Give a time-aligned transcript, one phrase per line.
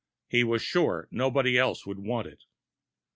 [0.27, 2.45] He was sure nobody else would want it.